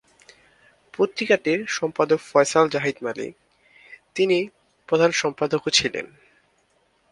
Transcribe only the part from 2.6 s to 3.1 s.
Zahid